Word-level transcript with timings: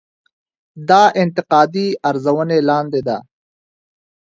دا 0.89 1.03
انتقادي 1.23 1.87
ارزونې 2.09 2.59
لاندې 2.69 3.01
ده. 3.07 3.17